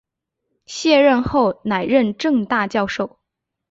[0.65, 3.19] 卸任后仍任政大教授。